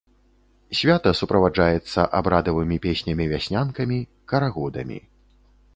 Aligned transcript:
Свята 0.77 1.11
суправаджаецца 1.19 2.07
абрадавымі 2.21 2.77
песнямі-вяснянкамі, 2.87 3.99
карагодамі. 4.33 4.99